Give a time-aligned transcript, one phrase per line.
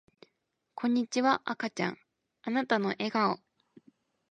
[0.73, 1.99] こんにちは赤ちゃん
[2.41, 3.39] あなたの笑顔